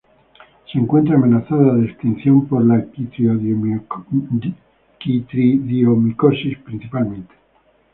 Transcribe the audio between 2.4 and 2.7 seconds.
por